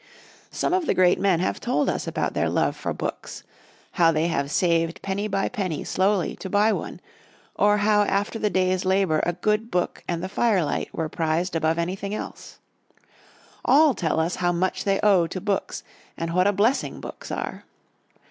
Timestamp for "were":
10.91-11.07